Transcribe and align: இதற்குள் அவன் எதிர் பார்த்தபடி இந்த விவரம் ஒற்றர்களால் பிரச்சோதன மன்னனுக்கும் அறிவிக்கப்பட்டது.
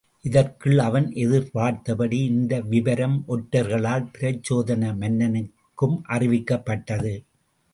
இதற்குள் 0.25 0.79
அவன் 0.79 1.11
எதிர் 1.13 1.51
பார்த்தபடி 1.51 2.19
இந்த 2.23 2.61
விவரம் 2.61 3.23
ஒற்றர்களால் 3.27 4.09
பிரச்சோதன 4.17 4.93
மன்னனுக்கும் 5.01 5.97
அறிவிக்கப்பட்டது. 6.09 7.13